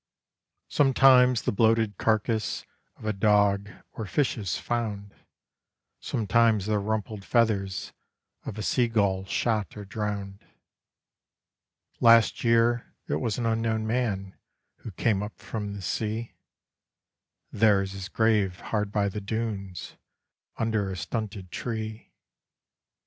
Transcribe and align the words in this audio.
Sometimes 0.67 1.43
the 1.43 1.51
bloated 1.51 1.99
carcase 1.99 2.65
of 2.95 3.05
a 3.05 3.13
dog 3.13 3.69
or 3.91 4.07
fish 4.07 4.35
is 4.35 4.57
found, 4.57 5.13
Sometimes 5.99 6.65
the 6.65 6.79
rumpled 6.79 7.23
feathers 7.23 7.93
of 8.43 8.57
a 8.57 8.63
sea 8.63 8.87
gull 8.87 9.25
shot 9.25 9.77
or 9.77 9.85
drowned. 9.85 10.43
Last 11.99 12.43
year 12.43 12.95
it 13.07 13.17
was 13.17 13.37
an 13.37 13.45
unknown 13.45 13.85
man 13.85 14.35
who 14.77 14.89
came 14.89 15.21
up 15.21 15.37
from 15.37 15.75
the 15.75 15.83
sea, 15.83 16.33
There 17.51 17.83
is 17.83 17.91
his 17.91 18.09
grave 18.09 18.59
hard 18.59 18.91
by 18.91 19.07
the 19.07 19.21
dunes 19.21 19.97
under 20.57 20.89
a 20.89 20.97
stunted 20.97 21.51
tree. 21.51 22.11